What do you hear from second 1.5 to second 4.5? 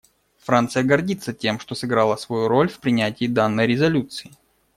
что сыграла свою роль в принятии данной резолюции.